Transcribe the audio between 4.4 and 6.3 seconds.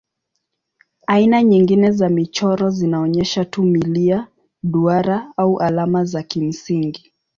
duara au alama za